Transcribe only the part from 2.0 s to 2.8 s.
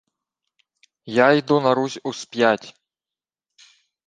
yсп'ять.